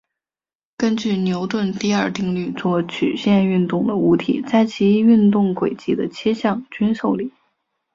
[0.77, 7.31] 根据牛顿第二定律做曲线运动的物体在其运动轨迹的切向均受力。